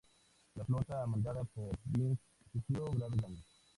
[0.55, 2.17] La flota mandada por Byng
[2.51, 3.45] sufrió graves daños.